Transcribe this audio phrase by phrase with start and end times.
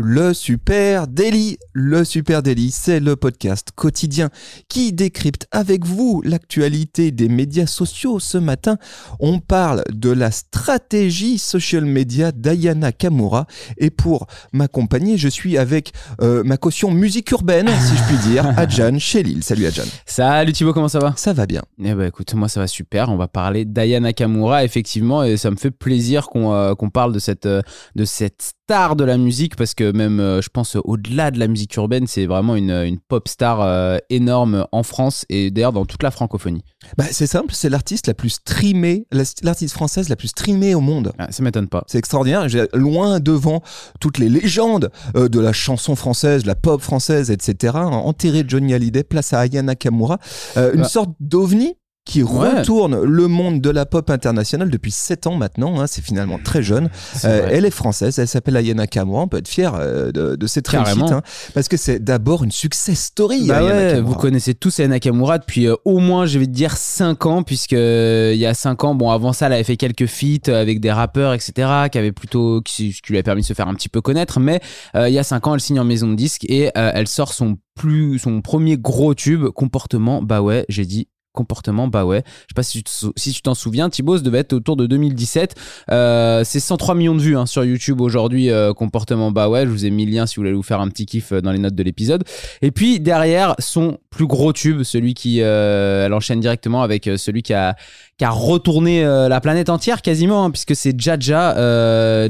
[0.00, 1.58] le Super Daily.
[1.72, 4.30] Le Super Daily, c'est le podcast quotidien
[4.68, 8.20] qui décrypte avec vous l'actualité des médias sociaux.
[8.20, 8.76] Ce matin,
[9.18, 15.92] on parle de la stratégie social media d'Ayana Kamura et pour m'accompagner, je suis avec
[16.22, 19.42] euh, ma caution musique urbaine, si je puis dire, Adjan Lille.
[19.42, 19.82] Salut Adjan.
[20.06, 21.14] Salut Thibaut, comment ça va?
[21.16, 21.62] Ça va bien.
[21.82, 23.08] Eh ben écoute, moi ça va super.
[23.08, 27.18] On va parler d'Ayana Kamura, effectivement, et ça me fait plaisir qu'on euh, parle de
[27.18, 27.62] cette, euh,
[27.96, 31.46] de cette star de la musique parce que même, euh, je pense, au-delà de la
[31.48, 36.02] musique urbaine, c'est vraiment une, une pop star énorme en France et d'ailleurs dans toute
[36.02, 36.62] la francophonie.
[36.96, 39.06] Bah, c'est simple, c'est l'artiste la plus streamée,
[39.42, 41.12] l'artiste française la plus streamée au monde.
[41.18, 41.84] Ah, ça m'étonne pas.
[41.86, 42.48] C'est extraordinaire.
[42.48, 43.62] J'ai loin devant
[44.00, 47.74] toutes les légendes de la chanson française, de la pop française, etc.
[47.76, 50.18] Enterré Johnny Hallyday, place à Ayana Kamura.
[50.56, 50.88] une bah.
[50.88, 51.77] sorte d'ovni
[52.08, 55.78] qui retourne le monde de la pop internationale depuis 7 ans maintenant.
[55.78, 56.88] Hein, c'est finalement très jeune.
[57.26, 59.24] Euh, elle est française, elle s'appelle Ayana Kamura.
[59.24, 61.20] On peut être fier euh, de, de, cette réussite hein,
[61.52, 63.46] parce que c'est d'abord une success story.
[63.46, 66.78] Bah ouais, vous connaissez tous Ayana Kamura depuis euh, au moins, je vais te dire,
[66.78, 70.06] 5 ans, puisque il y a 5 ans, bon, avant ça, elle avait fait quelques
[70.06, 71.52] feats avec des rappeurs, etc.,
[71.92, 74.40] qui avaient plutôt, qui, qui, lui a permis de se faire un petit peu connaître.
[74.40, 74.60] Mais
[74.94, 77.58] il y a 5 ans, elle signe en maison de disque et elle sort son
[77.76, 81.06] plus son premier gros tube comportement bah ouais j'ai dit
[81.38, 82.24] comportement, bah ouais.
[82.26, 85.54] Je sais pas si tu, t'en souviens, Thibaut, devait être autour de 2017.
[85.92, 89.64] Euh, c'est 103 millions de vues hein, sur YouTube aujourd'hui, euh, comportement, bah ouais.
[89.64, 91.40] Je vous ai mis le lien si vous voulez vous faire un petit kiff euh,
[91.40, 92.24] dans les notes de l'épisode.
[92.60, 97.54] Et puis derrière, son plus gros tube, celui qui, elle enchaîne directement avec celui qui
[97.54, 97.76] a,
[98.16, 101.54] qui a retourné la planète entière quasiment, hein, puisque c'est Jaja.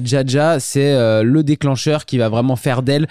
[0.05, 3.07] Jaja, c'est le déclencheur qui va vraiment faire d'elle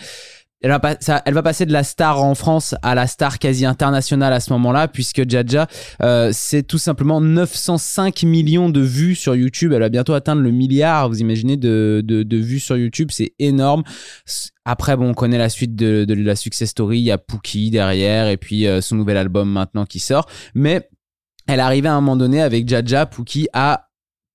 [0.61, 4.33] elle va, elle va, passer de la star en France à la star quasi internationale
[4.33, 5.67] à ce moment-là, puisque Jaja,
[6.01, 9.71] euh, c'est tout simplement 905 millions de vues sur YouTube.
[9.73, 13.09] Elle va bientôt atteindre le milliard, vous imaginez, de, de, vues sur YouTube.
[13.11, 13.83] C'est énorme.
[14.65, 16.99] Après, bon, on connaît la suite de, de, la success story.
[16.99, 20.27] Il y a Pookie derrière, et puis euh, son nouvel album maintenant qui sort.
[20.55, 20.89] Mais
[21.47, 23.86] elle arrivée à un moment donné avec Jaja, Pookie, à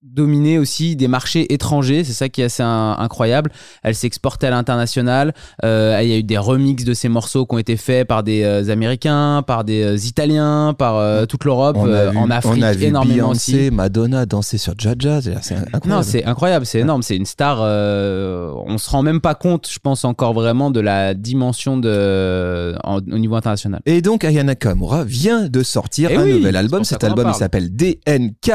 [0.03, 3.51] dominer aussi des marchés étrangers, c'est ça qui est assez incroyable.
[3.83, 5.33] Elle s'exporte à l'international.
[5.65, 8.25] Euh, il y a eu des remixes de ces morceaux qui ont été faits par
[8.25, 12.87] des euh, Américains, par des euh, Italiens, par toute l'Europe, en Afrique on a vu
[12.87, 13.71] énormément Beyoncé, aussi.
[13.71, 15.89] Madonna danser sur Jaja, c'est incroyable.
[15.89, 17.61] Non, c'est incroyable, c'est énorme, c'est une star.
[17.61, 23.19] on se rend même pas compte, je pense encore vraiment de la dimension de au
[23.19, 23.81] niveau international.
[23.87, 26.85] Et donc Ayana Kamura vient de sortir eh un nouvel album.
[26.85, 28.53] Cet album il s'appelle DNK,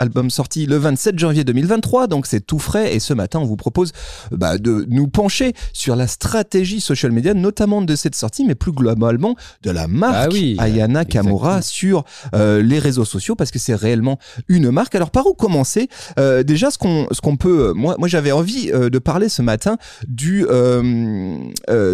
[0.00, 2.94] album sorti le 27 janvier 2023, donc c'est tout frais.
[2.94, 3.92] Et ce matin, on vous propose
[4.30, 8.72] bah, de nous pencher sur la stratégie social media, notamment de cette sortie, mais plus
[8.72, 13.74] globalement de la marque ah Ayana Kamura sur euh, les réseaux sociaux, parce que c'est
[13.74, 14.18] réellement
[14.48, 14.94] une marque.
[14.94, 15.88] Alors par où commencer?
[16.18, 19.42] Euh, Déjà, ce qu'on ce qu'on peut, moi, moi j'avais envie euh, de parler ce
[19.42, 19.76] matin
[20.08, 20.46] du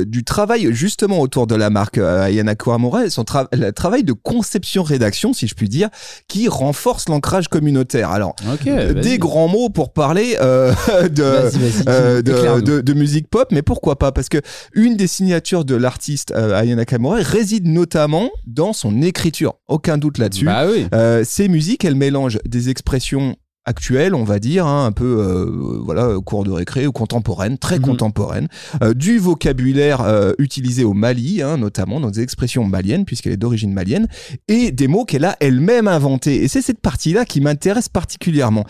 [0.07, 5.47] du travail justement autour de la marque Ayana Kamura, son travail de conception rédaction, si
[5.47, 5.89] je puis dire,
[6.29, 8.11] qui renforce l'ancrage communautaire.
[8.11, 14.13] Alors des grands mots pour parler euh, euh, de, de, musique pop, mais pourquoi pas?
[14.13, 14.39] Parce que
[14.75, 19.55] une des signatures de l'artiste euh, Ayana Kamura réside notamment dans son écriture.
[19.69, 20.45] Aucun doute là-dessus.
[20.45, 20.87] Bah oui.
[21.25, 26.17] ces musiques, elles mélangent des expressions actuelle, on va dire, hein, un peu euh, voilà
[26.25, 27.85] cours de récré ou contemporaine, très mhm.
[27.85, 28.49] contemporaine,
[28.83, 33.37] euh, du vocabulaire euh, utilisé au Mali, hein, notamment dans des expressions maliennes puisqu'elle est
[33.37, 34.09] d'origine malienne,
[34.49, 36.43] et des mots qu'elle a elle-même inventés.
[36.43, 38.65] Et c'est cette partie-là qui m'intéresse particulièrement.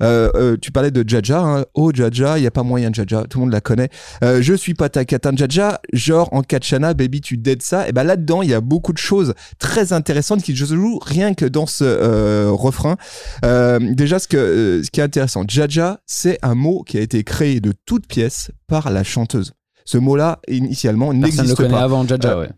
[0.00, 1.64] tu parlais de Jaja, hein.
[1.74, 3.88] oh Jaja, il y a pas moyen Jaja, tout le monde la connaît.
[4.22, 7.88] je suis pas ta catin Jaja, genre en Kachana, baby tu dead ça.
[7.88, 11.34] Et ben là-dedans il y a beaucoup de choses très intéressantes qui se jouent rien
[11.34, 12.96] que dans ce refrain.
[13.42, 17.24] déjà ce que euh, ce qui est intéressant, Jaja, c'est un mot qui a été
[17.24, 19.52] créé de toutes pièces par la chanteuse.
[19.84, 21.46] Ce mot-là, initialement, n'existe pas.
[21.46, 22.50] Personne le connaît avant Jaja, euh, ouais.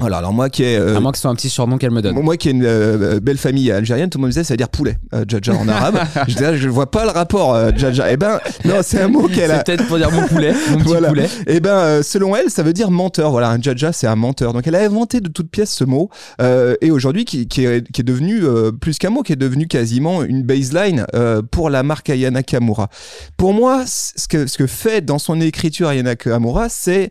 [0.00, 0.76] Voilà, alors moi qui ai.
[0.76, 2.14] Euh, à moins que ce soit un petit surnom qu'elle me donne.
[2.22, 4.58] Moi qui ai une euh, belle famille algérienne, tout le monde me disait ça veut
[4.58, 5.98] dire poulet, euh, Jaja en arabe.
[6.28, 8.12] je disais, je vois pas le rapport, euh, Jaja.
[8.12, 9.56] Eh ben, non, c'est un mot qu'elle a.
[9.58, 11.28] C'est peut-être pour dire mon poulet, mon petit poulet.
[11.48, 13.32] Eh ben, selon elle, ça veut dire menteur.
[13.32, 14.52] Voilà, un Jaja, c'est un menteur.
[14.52, 16.10] Donc elle a inventé de toutes pièces ce mot.
[16.40, 18.42] et aujourd'hui, qui, qui, est, qui est devenu,
[18.80, 21.06] plus qu'un mot, qui est devenu quasiment une baseline
[21.50, 22.88] pour la marque Ayana Kamura.
[23.36, 27.10] Pour moi, ce que, ce que fait dans son écriture Ayana Kamura, c'est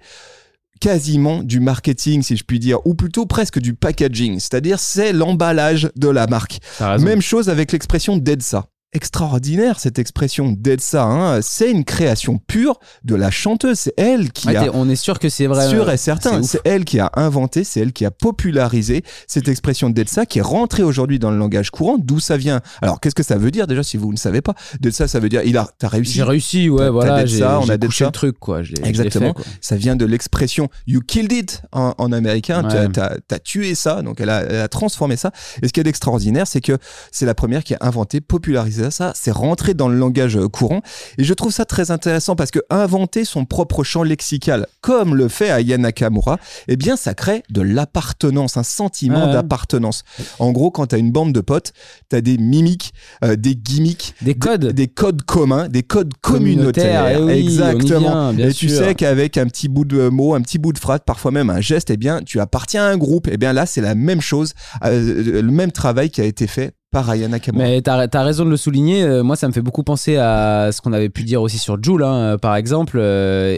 [0.80, 5.90] quasiment du marketing, si je puis dire, ou plutôt presque du packaging, c'est-à-dire c'est l'emballage
[5.96, 6.60] de la marque.
[7.00, 8.66] Même chose avec l'expression d'Edsa.
[8.94, 11.04] Extraordinaire cette expression d'Elsa.
[11.04, 11.42] Hein.
[11.42, 13.80] C'est une création pure de la chanteuse.
[13.80, 14.72] C'est elle qui a.
[14.74, 15.68] On est sûr que c'est vrai.
[15.68, 16.42] Sûr et certain.
[16.44, 20.44] C'est elle qui a inventé, c'est elle qui a popularisé cette expression d'Elsa qui est
[20.44, 21.98] rentrée aujourd'hui dans le langage courant.
[21.98, 22.62] D'où ça vient?
[22.82, 24.56] Alors qu'est-ce que ça veut dire déjà si vous ne savez pas?
[24.80, 26.14] D'Elsa, ça veut dire il a, t'as réussi.
[26.14, 27.26] J'ai réussi, ouais, voilà.
[27.26, 28.62] J'ai on a couché le truc, quoi.
[28.84, 29.36] Exactement.
[29.62, 32.64] Ça vient de l'expression you killed it en, américain.
[32.68, 32.88] Ouais.
[32.90, 35.32] T'as as, tué ça, donc elle a, elle a transformé ça.
[35.62, 36.78] Et ce qui est extraordinaire, c'est que
[37.12, 40.82] c'est la première qui a inventé, popularisé ça, c'est rentré dans le langage euh, courant.
[41.18, 45.28] Et je trouve ça très intéressant parce que inventer son propre champ lexical, comme le
[45.28, 46.38] fait Aya Nakamura,
[46.68, 50.04] eh bien, ça crée de l'appartenance, un sentiment d'appartenance.
[50.40, 51.74] En gros, quand tu as une bande de potes,
[52.10, 52.94] tu as des mimiques,
[53.24, 57.08] euh, des gimmicks, des codes, des, codes communs, des codes communautaires.
[57.30, 58.32] Eh Exactement.
[58.32, 61.32] et tu sais qu'avec un petit bout de mot, un petit bout de phrase, parfois
[61.32, 63.28] même un geste, eh bien, tu appartiens à un groupe.
[63.32, 64.54] Eh bien, là, c'est la même chose,
[64.84, 68.50] euh, le même travail qui a été fait par Ayana Mais tu as, raison de
[68.50, 69.04] le souligner.
[69.04, 71.82] Euh, moi, ça me fait beaucoup penser à ce qu'on avait pu dire aussi sur
[71.82, 73.54] Joule, hein, euh, par exemple, euh,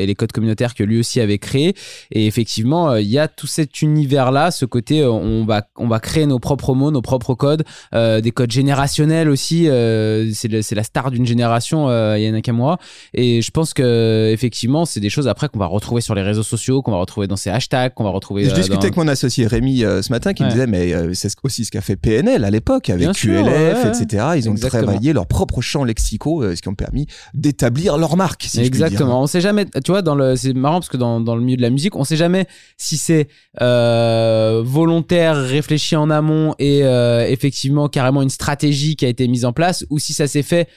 [0.00, 1.74] et, les codes communautaires que lui aussi avait créés.
[2.12, 6.26] Et effectivement, il y a tout cet univers-là, ce côté, on va, on va créer
[6.26, 9.64] nos propres mots, nos propres codes, des codes générationnels aussi.
[9.64, 12.78] c'est la star d'une génération, Ayana Kamura.
[13.12, 16.42] Et je pense que effectivement, c'est des choses après qu'on va retrouver sur les réseaux
[16.42, 18.44] sociaux, qu'on va retrouver dans ces hashtags, qu'on va retrouver.
[18.44, 21.70] je discutais avec mon associé Rémi ce matin qui me disait, mais c'est aussi ce
[21.70, 24.26] qu'a fait PNL à l'époque avec QLF, etc.
[24.36, 28.44] Ils ont travaillé leur propre champ lexicaux, euh, ce qui ont permis d'établir leur marque.
[28.44, 29.22] Si Exactement.
[29.22, 31.56] On sait jamais, tu vois, dans le, c'est marrant parce que dans, dans, le milieu
[31.56, 33.28] de la musique, on sait jamais si c'est
[33.60, 39.44] euh, volontaire, réfléchi en amont et euh, effectivement carrément une stratégie qui a été mise
[39.44, 40.68] en place ou si ça s'est fait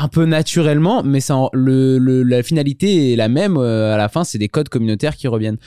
[0.00, 3.56] un peu naturellement, mais ça, le, la finalité est la même.
[3.56, 5.58] Euh, à la fin, c'est des codes communautaires qui reviennent.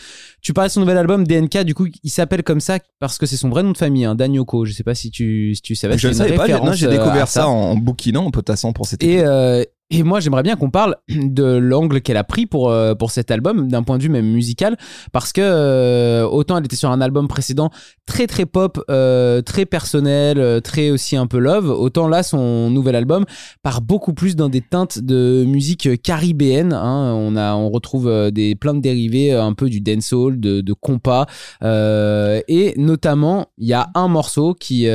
[0.41, 3.25] Tu parlais de son nouvel album DNK, du coup, il s'appelle comme ça parce que
[3.25, 4.63] c'est son vrai nom de famille, hein, Danyoko.
[4.63, 5.97] Je sais pas si tu, si tu savais.
[5.97, 6.47] Je ne savais pas.
[6.73, 9.03] J'ai découvert ça, en, bouquinant en potassant pour cette.
[9.03, 12.95] Et, euh, et moi, j'aimerais bien qu'on parle de l'angle qu'elle a pris pour, euh,
[12.95, 14.77] pour cet album, d'un point de vue même musical,
[15.11, 17.69] parce que euh, autant elle était sur un album précédent
[18.05, 22.95] très très pop, euh, très personnel, très aussi un peu love, autant là, son nouvel
[22.95, 23.25] album
[23.63, 26.73] part beaucoup plus dans des teintes de musique caribéenne.
[26.73, 27.13] Hein.
[27.15, 31.25] On, a, on retrouve des, plein de dérivés, un peu du dancehall, de, de compas,
[31.61, 34.87] et notamment, il y a un morceau qui,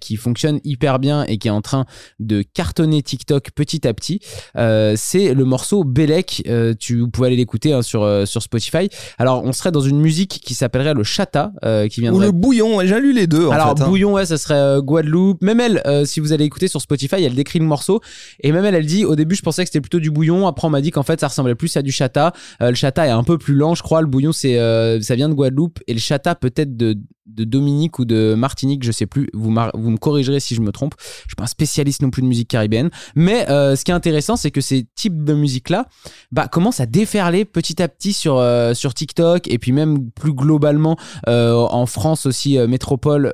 [0.00, 1.86] qui fonctionne hyper bien et qui est en train
[2.18, 4.07] de cartonner TikTok petit à petit
[4.56, 6.42] euh, c'est le morceau Belek.
[6.46, 8.88] Euh, tu pouvais aller l'écouter hein, sur, euh, sur Spotify.
[9.18, 11.52] Alors, on serait dans une musique qui s'appellerait le chata,
[11.90, 12.18] qui viendrait.
[12.18, 13.48] Ou le bouillon, j'ai lu les deux.
[13.50, 13.86] Alors, hein.
[13.86, 15.42] bouillon, ouais, ça serait Guadeloupe.
[15.42, 18.00] Même elle, si vous allez écouter sur Spotify, elle décrit le morceau.
[18.40, 20.46] Et même elle, elle dit au début, je pensais que c'était plutôt du bouillon.
[20.46, 22.32] Après, on m'a dit qu'en fait, ça ressemblait plus à du chata.
[22.60, 24.00] le chata est un peu plus lent, je crois.
[24.00, 24.56] Le bouillon, c'est
[25.02, 25.78] ça vient de Guadeloupe.
[25.86, 26.96] Et le chata, peut-être de,
[27.28, 29.28] de Dominique ou de Martinique, je sais plus.
[29.34, 30.94] Vous, vous me corrigerez si je me trompe.
[30.98, 32.90] Je suis pas un spécialiste non plus de musique caribéenne.
[33.14, 35.86] Mais ce qui est intéressant, c'est que ces types de musique-là
[36.32, 40.32] bah, commencent à déferler petit à petit sur, euh, sur TikTok et puis même plus
[40.32, 40.96] globalement
[41.28, 43.32] euh, en France aussi, euh, métropole,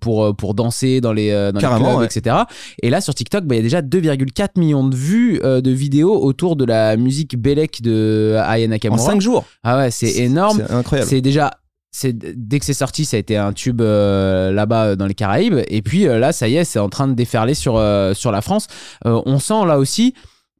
[0.00, 2.36] pour, pour danser dans les, dans clubs, etc.
[2.82, 6.22] Et là, sur TikTok, bah, il y a déjà 2,4 millions de vues de vidéos
[6.22, 9.02] autour de la musique Belek de Aya Nakamura.
[9.02, 10.62] En 5 jours Ah ouais, c'est énorme.
[10.66, 11.10] C'est incroyable.
[11.10, 11.50] C'est déjà
[11.92, 15.14] c'est dès que c'est sorti, ça a été un tube euh, là-bas euh, dans les
[15.14, 15.62] Caraïbes.
[15.68, 17.74] Et puis euh, là, ça y est, c'est en train de déferler sur,
[18.14, 18.66] sur la France.
[19.04, 20.14] on sent là aussi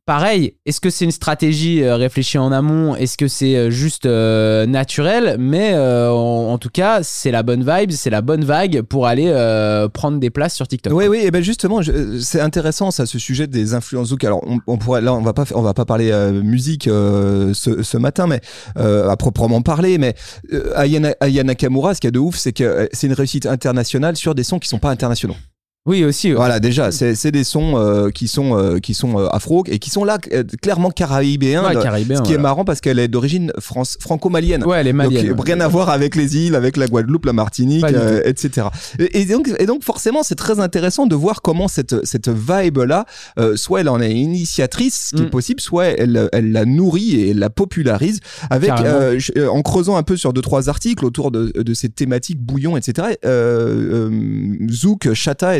[0.05, 2.97] Pareil, est-ce que c'est une stratégie euh, réfléchie en amont?
[2.97, 5.37] Est-ce que c'est euh, juste euh, naturel?
[5.39, 9.31] Mais en, tout cas, c'est la bonne vibe, c'est la bonne vague pour aller
[9.95, 10.93] prendre des places sur TikTok.
[10.93, 11.81] Oui, oui, et ben justement,
[12.21, 14.25] c'est intéressant ça, ce sujet des influences Zouk.
[14.25, 18.27] Alors, on, pourrait, là, on va pas, on va pas parler musique ce, ce, matin,
[18.27, 18.41] mais
[18.77, 19.99] à proprement parler.
[19.99, 20.15] Mais
[20.75, 24.17] Ayana, Ayana Nakamura, ce qu'il y a de ouf, c'est que c'est une réussite internationale
[24.17, 25.37] sur des sons qui sont pas internationaux.
[25.85, 26.31] Oui aussi.
[26.31, 29.91] Voilà déjà, c'est des sons euh, qui sont euh, qui sont euh, afro et qui
[29.91, 30.17] sont là
[30.61, 31.65] clairement caribéens.
[31.65, 34.65] Ouais, ce qui est marrant parce qu'elle est d'origine franco-malienne.
[34.65, 35.35] Ouais, elle est malienne.
[35.35, 37.85] Donc, rien à voir avec les îles, avec la Guadeloupe, la Martinique,
[38.25, 38.69] etc.
[38.99, 43.05] Et, donc et donc forcément c'est très intéressant de voir comment cette cette vibe là,
[43.57, 45.31] soit elle en est initiatrice, ce qui est mm.
[45.31, 48.21] possible, soit elle elle la nourrit et elle la popularise
[48.51, 52.77] avec en creusant un peu sur deux trois articles autour de de ces thématiques bouillon,
[52.77, 53.17] etc.
[54.71, 55.57] Zouk, Chata,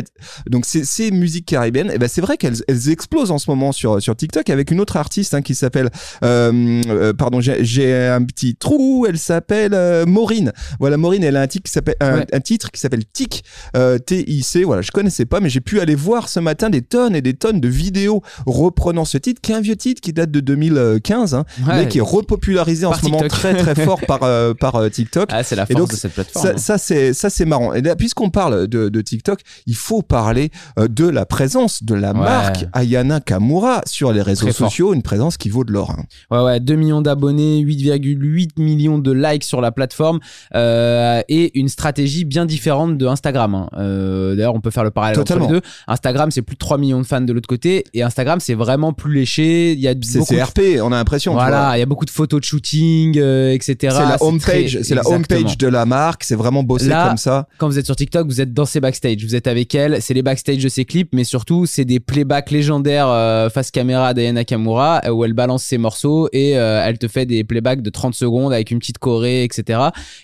[0.49, 3.71] donc ces musiques caribéennes, et eh ben c'est vrai qu'elles elles explosent en ce moment
[3.71, 5.89] sur sur TikTok avec une autre artiste hein, qui s'appelle,
[6.23, 10.53] euh, euh, pardon, j'ai un petit trou, elle s'appelle euh, Maureen.
[10.79, 13.43] Voilà, Maureen, elle a un titre qui s'appelle un, titre qui s'appelle Tic,
[13.73, 14.63] T-I-C.
[14.63, 17.33] Voilà, je connaissais pas, mais j'ai pu aller voir ce matin des tonnes et des
[17.33, 21.33] tonnes de vidéos reprenant ce titre, qui est un vieux titre qui date de 2015,
[21.33, 24.19] hein, mais qui est repopularisé en ce moment très très fort par
[24.57, 25.29] par TikTok.
[25.31, 26.45] Ah, c'est la force de cette plateforme.
[26.45, 27.73] Ça, ça c'est ça c'est marrant.
[27.73, 32.13] Et puisqu'on parle de, de TikTok, il faut parler euh, de la présence de la
[32.13, 32.19] Ouais.
[32.19, 34.69] marque Ayana Kamura sur les réseaux Très fort.
[34.69, 35.91] sociaux, une présence qui vaut de l'or.
[35.91, 36.03] hein.
[36.31, 40.19] Ouais, ouais, 2 millions d'abonnés, 8,8 millions de likes sur la plateforme
[40.55, 43.55] euh, et une stratégie bien différente de Instagram.
[43.55, 43.69] hein.
[43.77, 45.45] Euh, D'ailleurs, on peut faire le parallèle Totalement.
[45.45, 45.65] entre les deux.
[45.87, 48.93] Instagram, c'est plus de 3 millions de fans de l'autre côté et Instagram, c'est vraiment
[48.93, 49.73] plus léché.
[49.73, 50.43] Il y a C'est beaucoup c'est de-
[50.77, 51.33] RP, on a l'impression.
[51.33, 53.75] Voilà, il y a beaucoup de photos de shooting, euh, etc.
[53.79, 55.15] C'est la homepage, c'est la exactement.
[55.15, 57.47] homepage de la marque, c'est vraiment bossé Là, comme ça.
[57.57, 60.13] Quand vous êtes sur TikTok, vous êtes dans ses backstage, vous êtes avec elle, c'est
[60.13, 64.43] les backstage de ses clips, mais surtout c'est des playbacks légendaires euh, face caméra d'Ayana
[64.43, 67.89] Kamura euh, où elle balance ses morceaux et euh, elle te fait des playbacks de
[67.89, 69.79] 30 secondes avec une petite choré, etc.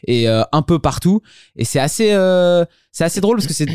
[0.07, 1.21] Et un peu partout.
[1.55, 2.13] Et c'est assez,
[2.91, 3.67] c'est assez drôle parce que c'est,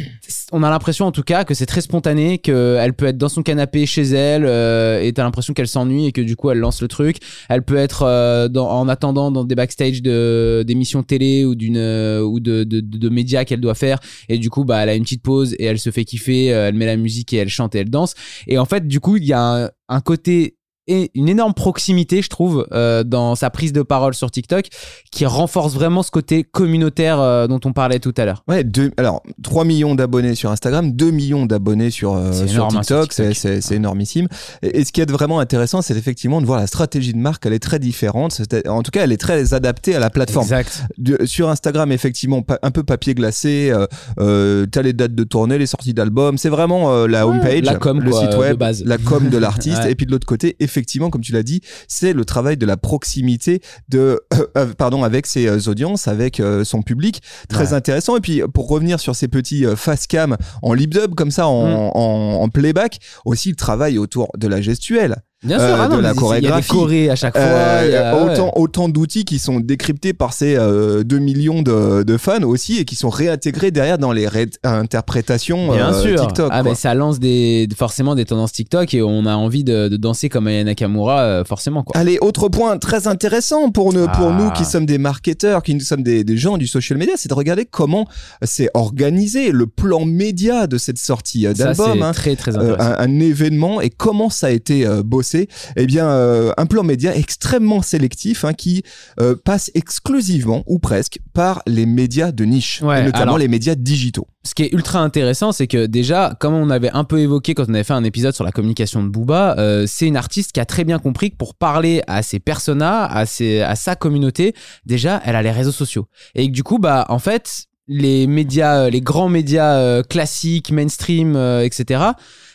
[0.50, 3.42] on a l'impression en tout cas que c'est très spontané, qu'elle peut être dans son
[3.42, 6.82] canapé chez elle euh, et t'as l'impression qu'elle s'ennuie et que du coup elle lance
[6.82, 7.18] le truc.
[7.48, 11.76] Elle peut être euh, dans, en attendant dans des backstage de d'émissions télé ou d'une
[11.76, 14.88] euh, ou de, de, de, de médias qu'elle doit faire et du coup bah elle
[14.88, 17.36] a une petite pause et elle se fait kiffer, euh, elle met la musique et
[17.36, 18.14] elle chante et elle danse
[18.48, 20.56] et en fait du coup il y a un, un côté
[20.86, 24.66] et une énorme proximité, je trouve, euh, dans sa prise de parole sur TikTok,
[25.10, 28.44] qui renforce vraiment ce côté communautaire euh, dont on parlait tout à l'heure.
[28.48, 32.56] Ouais, deux, alors 3 millions d'abonnés sur Instagram, 2 millions d'abonnés sur, euh, C'est sur,
[32.56, 34.28] énorme, hein, sur TikTok, c'est- c'est énormissime.
[34.62, 37.46] Et, et ce qui est vraiment intéressant, c'est effectivement de voir la stratégie de marque,
[37.46, 38.40] elle est très différente.
[38.68, 40.44] En tout cas, elle est très adaptée à la plateforme.
[40.46, 40.84] Exact.
[40.98, 43.72] De- sur Instagram, effectivement, pa- un peu papier glacé,
[44.16, 48.00] t'as les dates de tournée, les sorties d'albums, c'est vraiment la Ouais, homepage, la com,
[48.00, 48.82] le quoi, site de web, base.
[48.84, 49.82] la com de l'artiste.
[49.84, 49.92] Ouais.
[49.92, 50.73] Et puis de l'autre côté, effectivement,
[51.10, 54.20] comme tu l'as dit, c'est le travail de la proximité de,
[54.56, 57.22] euh, pardon, avec ses euh, audiences, avec euh, son public.
[57.48, 57.72] Très Ouais.
[57.74, 58.16] intéressant.
[58.16, 61.46] Et puis, pour revenir sur ces petits euh, face cam en lip dub, comme ça,
[61.46, 61.90] en, Mm.
[61.94, 65.16] en, en playback, aussi le travail autour de la gestuelle.
[65.44, 66.68] Bien sûr, Euh, ah non, de la mais il y a des chorégraphie.
[66.68, 67.42] chorés à chaque fois.
[67.44, 68.32] Euh, y a- ouais.
[68.32, 72.78] autant, autant d'outils qui sont décryptés par ces euh, 2 millions de, de fans aussi
[72.78, 74.48] et qui sont réintégrés derrière dans les ré-
[74.94, 76.20] interprétations Bien euh, sûr.
[76.20, 76.50] TikTok.
[76.52, 79.96] ah, mais ça lance des, forcément des tendances TikTok et on a envie de, de
[79.96, 81.82] danser comme Aya Nakamura, euh, forcément.
[81.82, 81.98] Quoi.
[82.00, 84.38] Allez, autre point très intéressant pour nous, pour Ah.
[84.38, 87.28] nous qui sommes des marketeurs, qui nous sommes des, des gens du social media, c'est
[87.28, 88.06] de regarder comment
[88.42, 91.90] c'est organisé le plan média de cette sortie euh, d'album.
[91.94, 92.12] c'est hein.
[92.12, 92.92] très, très Euh, intéressant.
[93.00, 95.02] un, un événement et comment ça a été euh,
[95.34, 98.82] bossé Eh bien, euh, un plan média extrêmement sélectif hein, qui
[99.20, 103.48] euh, passe exclusivement ou presque par les médias de niche, Ouais, et notamment alors- les
[103.48, 104.26] médias digitaux.
[104.46, 107.64] Ce qui est ultra intéressant, c'est que déjà, comme on avait un peu évoqué quand
[107.68, 110.60] on avait fait un épisode sur la communication de Booba, euh, c'est une artiste qui
[110.60, 114.54] a très bien compris que pour parler à ses personas, à, ses, à sa communauté,
[114.84, 116.08] déjà, elle a les réseaux sociaux.
[116.34, 120.70] Et que du coup, bah, en fait, les médias, euh, les grands médias euh, classiques,
[120.72, 122.02] mainstream, euh, etc.,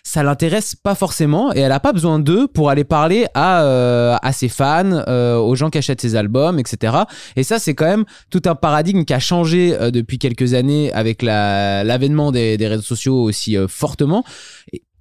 [0.03, 4.15] ça l'intéresse pas forcément et elle a pas besoin d'eux pour aller parler à, euh,
[4.21, 6.93] à ses fans, euh, aux gens qui achètent ses albums, etc.
[7.36, 10.91] Et ça, c'est quand même tout un paradigme qui a changé euh, depuis quelques années
[10.93, 14.24] avec la- l'avènement des, des réseaux sociaux aussi fortement.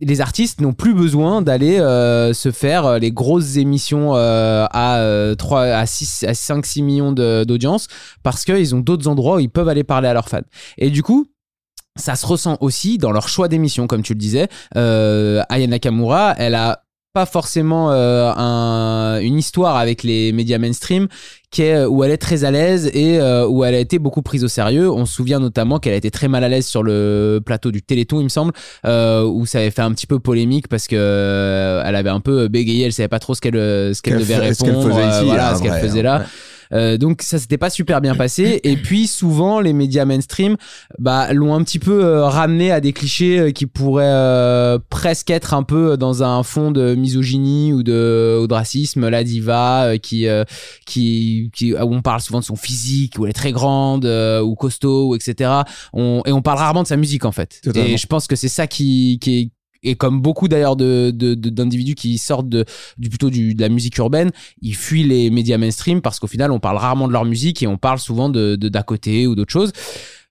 [0.01, 4.99] Les artistes n'ont plus besoin d'aller euh, se faire euh, les grosses émissions euh, à,
[4.99, 7.89] euh, 3, à, 6, à 5-6 millions de- d'audience
[8.23, 10.41] parce qu'ils ont d'autres endroits où ils peuvent aller parler à leurs fans.
[10.79, 11.27] Et du coup,
[11.97, 14.49] ça se ressent aussi dans leur choix d'émission, comme tu le disais.
[14.77, 16.85] Euh, Aya Nakamura, elle a
[17.19, 21.09] pas forcément euh, un- une histoire avec les médias mainstream
[21.51, 24.23] qui est, où elle est très à l'aise et euh, où elle a été beaucoup
[24.23, 24.89] prise au sérieux.
[24.89, 27.83] On se souvient notamment qu'elle a été très mal à l'aise sur le plateau du
[27.83, 28.53] Téléthon, il me semble,
[28.87, 32.21] euh, où ça avait fait un petit peu polémique parce que euh, elle avait un
[32.21, 35.03] peu bégayé, elle savait pas trop ce qu'elle ce qu'elle devait ce qu'elle répondre, faisait
[35.03, 36.19] euh, ici, voilà, ce qu'elle faisait là.
[36.19, 36.25] ouais.
[36.73, 38.61] Euh, donc ça s'était pas super bien passé.
[38.65, 40.57] Et puis souvent les médias mainstream
[40.99, 45.31] bah l'ont un petit peu euh, ramené à des clichés euh, qui pourraient euh, presque
[45.31, 49.09] être un peu dans un fond de misogynie ou de, ou de racisme.
[49.09, 50.45] La diva euh, qui euh,
[50.87, 54.41] qui qui où on parle souvent de son physique où elle est très grande euh,
[54.41, 55.51] ou costaud ou etc
[55.93, 57.61] on, et on parle rarement de sa musique en fait.
[57.63, 57.89] Totalement.
[57.89, 59.51] et je pense que c'est ça qui qui est
[59.83, 62.65] et comme beaucoup d'ailleurs de, de- d'individus qui sortent de,
[62.99, 64.31] du plutôt du, de la musique urbaine,
[64.63, 67.67] ils fuient les médias mainstream parce qu'au final on parle rarement de leur musique et
[67.67, 69.73] on parle souvent de, de d'à côté ou d'autres choses.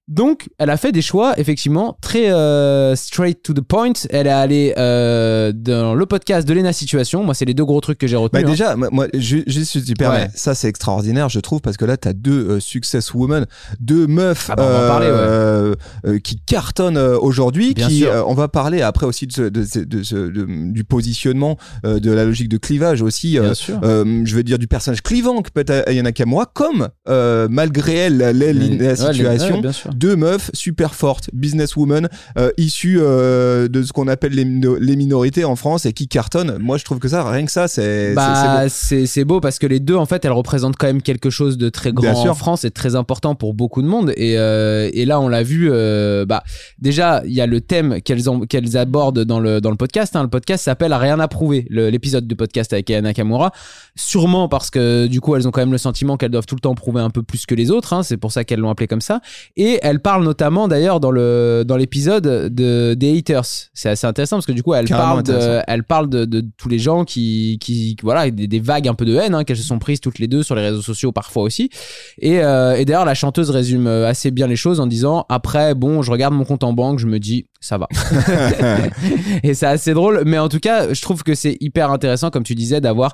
[0.07, 3.91] Donc, elle a fait des choix effectivement très euh, straight to the point.
[4.09, 7.23] Elle est allée euh, dans le podcast de Lena Situation.
[7.25, 8.45] Moi, c'est les deux gros trucs que j'ai Bah retenus.
[8.45, 8.49] hein.
[8.49, 10.27] déjà, moi, tu permets, Ouais.
[10.33, 13.45] ça c'est extraordinaire, je trouve, parce que là, tu as deux euh, success women,
[13.81, 15.13] deux meufs Ah bah, on en parler, ouais.
[15.13, 17.73] euh, euh, qui cartonnent euh, aujourd'hui.
[17.73, 21.99] Qui, euh, on va parler après aussi de ce- de ce- de du positionnement, euh,
[21.99, 23.37] de la logique de clivage aussi.
[23.37, 23.79] euh, Bien sûr.
[23.83, 27.93] euh, je veux dire du personnage clivant que peut être Ayana Kamura, comme euh, malgré
[27.95, 29.93] elle, les- situation, ouais, bien sûr.
[29.97, 35.43] Deux meufs super fortes, businesswomen, euh, issues euh, de ce qu'on appelle les, les, minorités
[35.43, 36.57] en France et qui cartonnent.
[36.59, 39.39] Moi, je trouve que ça, rien que ça, c'est bah, c'est beau.
[39.39, 42.27] parce que les deux, en fait, elles représentent quand même quelque chose de très grand
[42.27, 44.13] en France et très important pour beaucoup de monde.
[44.17, 45.69] Et, euh, et là, on l'a vu.
[46.27, 46.43] Bah,
[46.79, 50.15] déjà, il y a le thème qu'elles qu'elles abordent dans le dans le podcast.
[50.15, 50.23] Hein.
[50.23, 51.65] Le podcast s'appelle Rien à prouver.
[51.69, 53.51] L'épisode de podcast avec Ayana Kamura.
[53.95, 56.61] Sûrement parce que du coup, elles ont quand même le sentiment qu'elles doivent tout le
[56.61, 57.93] temps prouver un peu plus que les autres.
[57.93, 58.03] Hein.
[58.03, 59.21] C'est pour ça qu'elles l'ont appelé comme ça.
[59.55, 63.45] Et elles parlent notamment d'ailleurs dans le dans l'épisode de des haters.
[63.73, 66.67] C'est assez intéressant parce que du coup, elles parlent de, elles parlent de, de, tous
[66.67, 69.79] les gens qui qui voilà des, vagues un peu de haine hein, qu'elles se sont
[69.79, 71.69] prises toutes les deux sur les réseaux sociaux parfois aussi.
[72.19, 75.73] Et, euh, et d'ailleurs, la chanteuse résume euh, assez bien les choses en disant après
[75.73, 77.87] bon, je regarde mon compte en banque, je me dis ça va.
[79.43, 82.43] et c'est assez drôle, mais en tout cas, je trouve que c'est hyper intéressant, comme
[82.43, 83.13] tu disais, d'avoir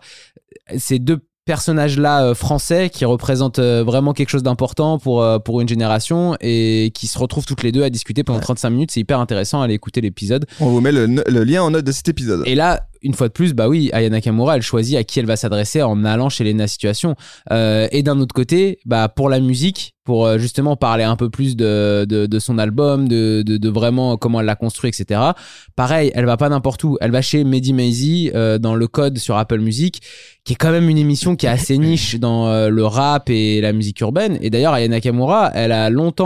[0.78, 5.62] ces deux personnages-là euh, français qui représentent euh, vraiment quelque chose d'important pour, euh, pour
[5.62, 8.92] une génération et qui se retrouvent toutes les deux à discuter pendant 35 minutes.
[8.92, 9.62] C'est hyper intéressant.
[9.62, 10.46] Allez écouter l'épisode.
[10.60, 12.44] On vous met le, le, lien en note de cet épisode.
[12.46, 15.26] Et là, une fois de plus, bah oui, Ayana Kamura, elle choisit à qui elle
[15.26, 17.16] va s'adresser en allant chez Lena Situation.
[17.52, 21.30] Euh, et d'un autre côté, bah pour la musique, pour euh, justement parler un peu
[21.30, 25.20] plus de, de, de son album, de, de, de, vraiment comment elle l'a construit, etc.
[25.76, 26.98] Pareil, elle va pas n'importe où.
[27.00, 30.02] Elle va chez Mehdi Maizy euh, dans le code sur Apple Music,
[30.44, 33.62] qui est quand même une émission qui est assez niche dans euh, le rap et
[33.62, 34.38] la musique urbaine.
[34.42, 36.24] Et d'ailleurs, Ayana Kamura, elle a longtemps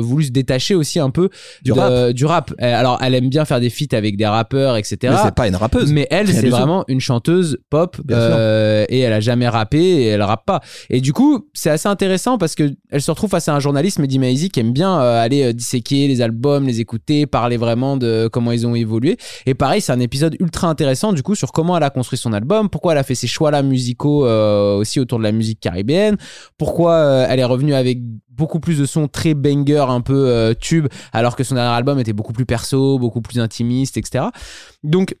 [0.00, 1.30] voulu se détacher aussi un peu
[1.62, 2.10] du rap.
[2.10, 2.52] Du rap.
[2.58, 4.96] Alors, elle aime bien faire des feats avec des rappeurs, etc.
[5.02, 5.92] Mais c'est pas une rappeuse.
[5.92, 10.22] Mais elle, c'est vraiment une chanteuse pop euh, et elle a jamais rappé et elle
[10.22, 10.60] rappe pas.
[10.90, 13.98] Et du coup, c'est assez intéressant parce que elle se retrouve face à un journaliste,
[13.98, 17.96] Mehdi Maizi, qui aime bien euh, aller euh, disséquer les albums, les écouter, parler vraiment
[17.96, 19.16] de comment ils ont évolué.
[19.46, 22.32] Et pareil, c'est un épisode ultra intéressant du coup sur comment elle a construit son
[22.32, 26.16] album, pourquoi elle a fait ses choix-là musicaux aussi autour de la musique caribéenne,
[26.58, 27.98] pourquoi elle est revenue avec
[28.30, 32.12] beaucoup plus de sons très banger, un peu tube, alors que son dernier album était
[32.12, 34.26] beaucoup plus perso, beaucoup plus intimiste, etc.
[34.82, 35.16] Donc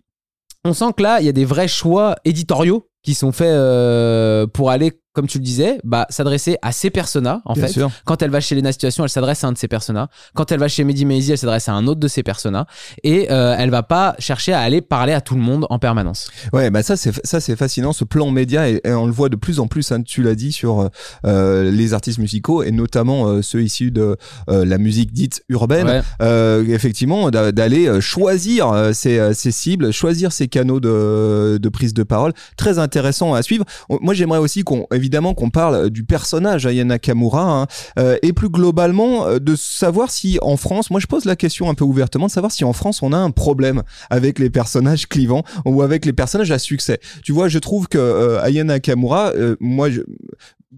[0.64, 4.46] on sent que là, il y a des vrais choix éditoriaux qui sont faits euh,
[4.46, 7.72] pour aller comme tu le disais, bah, s'adresser à ces personas, en fait.
[8.04, 10.08] Quand elle va chez Lena Situation, elle s'adresse à un de ces personas.
[10.34, 12.66] Quand elle va chez Mehdi Maizy, elle s'adresse à un autre de ces personas.
[13.02, 16.30] Et euh, elle va pas chercher à aller parler à tout le monde en permanence.
[16.52, 19.36] Ouais, bah ça, c'est, ça, c'est fascinant, ce plan média, et, on le voit de
[19.36, 20.90] plus en plus, hein, tu l'as dit, sur
[21.24, 24.16] euh, les artistes musicaux, et notamment euh, ceux issus de
[24.48, 26.02] euh, la musique dite urbaine.
[26.20, 32.32] Euh, effectivement, d'aller choisir ses, ses, cibles, choisir ses canaux de, de prise de parole.
[32.56, 33.64] Très intéressant à suivre.
[33.88, 37.66] Moi, j'aimerais aussi qu'on évidemment qu'on parle du personnage Ayana Kamura hein,
[37.98, 41.68] euh, et plus globalement euh, de savoir si en France, moi je pose la question
[41.68, 45.06] un peu ouvertement, de savoir si en France on a un problème avec les personnages
[45.06, 47.00] clivants ou avec les personnages à succès.
[47.22, 50.00] Tu vois, je trouve que euh, Ayana Kamura, moi je,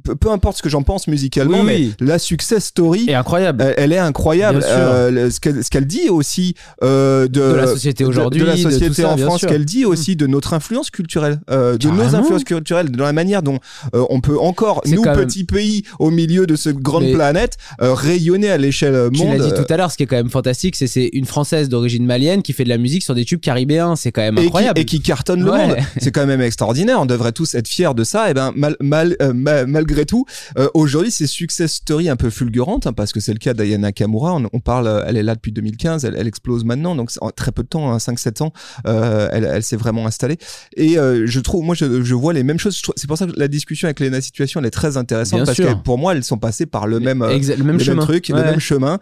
[0.02, 3.74] peu, importe ce que j'en pense musicalement, mais la success story est incroyable.
[3.76, 4.62] Elle, est incroyable.
[4.64, 9.44] Euh, ce qu'elle dit aussi euh, de, la société aujourd'hui, de, la société en France,
[9.46, 10.16] qu'elle dit aussi mm.
[10.16, 13.58] de notre influence culturelle, euh, de nos influences culturelles, de la manière dont
[13.92, 18.94] on peut encore, nous petits pays au milieu de cette grande planète, rayonner à l'échelle
[18.94, 19.12] monde.
[19.14, 21.26] Tu l'as dit tout à l'heure, ce qui est quand même fantastique, c'est c'est une
[21.26, 23.96] française d'origine malienne qui fait de la musique sur des tubes caribéens.
[23.96, 24.78] C'est quand même incroyable.
[24.78, 25.76] Et qui, cartonne le monde.
[25.98, 27.00] C'est quand même extraordinaire.
[27.00, 28.30] On devrait tous être fiers de ça.
[28.30, 30.24] Et ben mal, mal, mal malgré tout,
[30.58, 33.92] euh, aujourd'hui, c'est success story un peu fulgurante, hein, parce que c'est le cas d'Ayana
[33.92, 34.36] Kamura.
[34.52, 37.52] On, parle, euh, elle est là depuis 2015, elle, elle explose maintenant, donc en très
[37.52, 38.52] peu de temps, hein, 5-7 ans,
[38.88, 40.38] euh, elle, elle s'est vraiment installée.
[40.76, 42.82] Et euh, je trouve, moi, je, je, vois les mêmes choses.
[42.96, 45.74] C'est pour ça que la discussion avec Lena Situation, elle est très intéressante, parce que
[45.74, 48.02] pour moi, elles sont passées par le même, le même, chemin.
[48.02, 48.98] truc, le même chemin.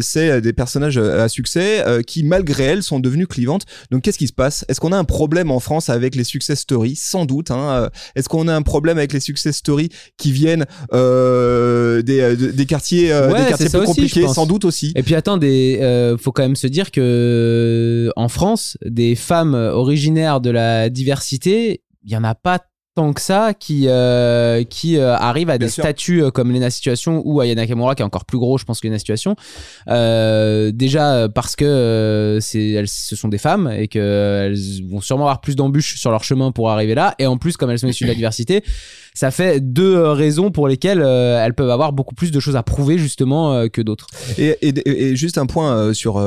[0.00, 3.64] c'est des personnages à succès qui, malgré elles, sont devenus clivantes.
[3.90, 4.64] Donc, qu'est-ce qui se passe?
[4.68, 6.94] Est-ce qu'on a un problème en France avec les success stories?
[6.94, 7.50] Sans doute.
[7.50, 7.90] Hein.
[8.14, 12.66] Est-ce qu'on a un problème avec les success stories qui viennent euh, des, euh, des,
[12.66, 14.92] quartiers, euh, des quartiers plus compliqués, sans doute aussi.
[14.94, 20.40] Et puis attends, des, faut quand même se dire que en France, des femmes originaires
[20.40, 22.60] de la diversité, il y en a pas
[22.94, 27.40] tant que ça qui euh, qui euh, arrive à des statuts comme Lena Situation ou
[27.40, 29.34] Ayana Kamura qui est encore plus gros je pense que Lena Situation.
[29.88, 34.58] Euh, déjà parce que c'est elles ce sont des femmes et qu'elles
[34.90, 37.14] vont sûrement avoir plus d'embûches sur leur chemin pour arriver là.
[37.18, 38.62] Et en plus comme elles sont issues de la diversité
[39.14, 42.56] ça fait deux euh, raisons pour lesquelles euh, elles peuvent avoir beaucoup plus de choses
[42.56, 44.06] à prouver justement euh, que d'autres.
[44.38, 46.22] Et, et, et, juste un point sur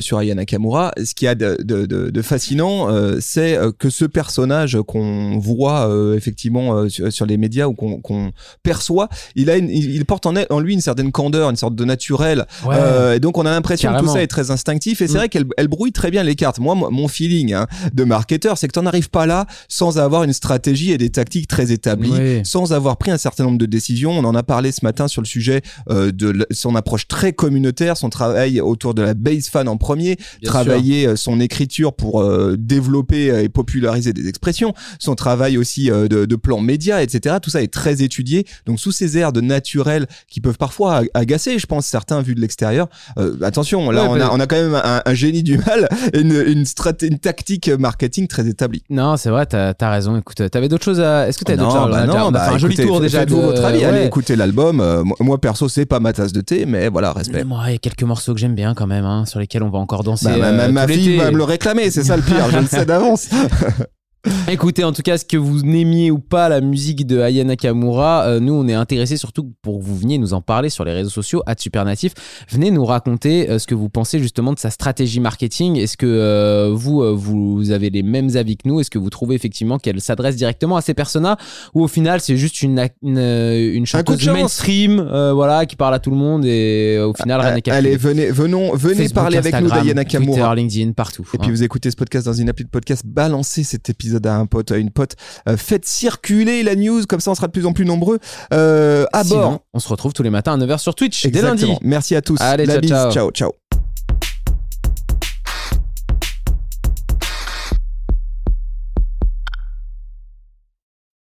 [0.00, 2.88] sur Ayana Kamura, ce qui a de, de, de, fascinant,
[3.20, 7.74] c'est que ce personnage qu'on voit voit euh, effectivement euh, sur, sur les médias ou
[7.74, 9.08] qu'on perçoit.
[9.34, 12.46] Il a, une- il, porte en, lui une certaine candeur, une sorte de naturel.
[12.66, 12.74] Ouais.
[12.78, 15.00] Euh, et donc on a l'impression que tout ça est très instinctif.
[15.00, 15.16] Et c'est Mm.
[15.16, 16.58] vrai qu'elle elle brouille très bien les cartes.
[16.58, 20.32] Moi, mon feeling hein, de marketeur, c'est que t'en arrives pas là sans avoir une
[20.32, 22.40] stratégie et des tactiques très établies, Oui.
[22.44, 24.12] sans avoir pris un certain nombre de décisions.
[24.12, 27.96] On en a parlé ce matin sur le sujet euh, de son approche très communautaire,
[27.96, 32.56] son travail autour de la base fan en premier, Bien travailler son écriture pour euh,
[32.58, 37.36] développer et populariser des expressions, son travail aussi euh, de, de plan média, etc.
[37.42, 38.46] Tout ça est très étudié.
[38.66, 42.34] Donc sous ces airs de naturel qui peuvent parfois ag- agacer, je pense certains vus
[42.34, 42.88] de l'extérieur.
[43.18, 45.58] euh, attention, là Ouais, on, bah- a, on a quand même un, un génie du
[45.58, 48.82] mal et une, une, straté- une tactique marketing très établie.
[48.90, 50.16] Non, c'est vrai, t'as as raison.
[50.18, 51.28] Écoute, t'avais d'autres choses à.
[51.28, 52.58] Est-ce que t'avais d'autres non, choses bah a déjà- non, on a bah fait un
[52.58, 53.24] joli écoutez, tour déjà.
[53.26, 54.80] De- votre avis, allez écouter l'album.
[54.80, 57.44] Euh, moi- perso, c'est pas ma tasse de thé, mais voilà, respect.
[57.44, 59.70] Moi, il y a quelques morceaux que j'aime bien quand même, hein, sur lesquels on
[59.70, 60.26] va encore danser.
[60.26, 62.66] Bah, ma, ma- ma fille va me le réclamer, c'est ça le pire, je le
[62.66, 63.28] sais d'avance.
[64.48, 68.24] Écoutez, en tout cas, ce que vous n'aimiez ou pas la musique de Aya Nakamura,
[68.24, 70.92] euh, nous, on est intéressés surtout pour que vous veniez nous en parler sur les
[70.92, 72.14] réseaux sociaux, @supernatif.
[72.50, 75.76] Venez nous raconter euh, ce que vous pensez justement de sa stratégie marketing.
[75.76, 78.80] Est-ce que euh, vous, vous avez les mêmes avis que nous?
[78.80, 81.36] Est-ce que vous trouvez effectivement qu'elle s'adresse directement à ces personas?
[81.74, 84.34] Ou au final c'est juste une, une, une de chanteuse chance.
[84.34, 85.00] mainstream,
[85.32, 87.68] voilà, qui parle à tout le monde et au final rien n'est.
[87.68, 90.54] Allez, venez, venons, venez Facebook, parler avec nous Instagram, d'Ayana Kamura.
[90.54, 91.26] Twitter, LinkedIn, partout.
[91.34, 91.52] Et puis hein.
[91.52, 94.72] vous écoutez ce podcast dans une appli de podcast, balancez cet épisode à un pote,
[94.72, 95.14] à une pote,
[95.48, 98.18] Euh, faites circuler la news, comme ça on sera de plus en plus nombreux.
[98.52, 99.58] Euh, à Sinon, bord.
[99.74, 101.72] on se retrouve tous les matins à 9h sur Twitch dès Exactement.
[101.72, 101.78] lundi.
[101.82, 102.38] Merci à tous.
[102.40, 102.90] Allez, la ciao, bise.
[103.14, 103.30] ciao.
[103.30, 103.67] ciao.